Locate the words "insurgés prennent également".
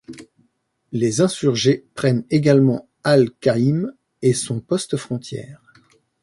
1.21-2.89